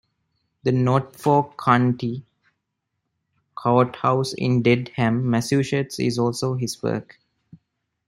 [0.63, 2.25] The Norfolk County
[3.53, 7.19] Courthouse in Dedham, Massachusetts is also his work.